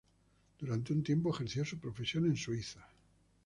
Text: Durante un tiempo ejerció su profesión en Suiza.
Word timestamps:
Durante 0.57 0.93
un 0.93 1.03
tiempo 1.03 1.29
ejerció 1.31 1.63
su 1.63 1.77
profesión 1.79 2.25
en 2.25 2.35
Suiza. 2.35 2.83